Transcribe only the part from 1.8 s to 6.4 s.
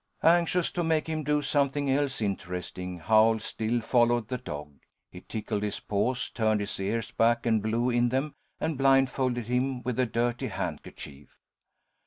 else interesting, Howl still followed the dog. He tickled his paws,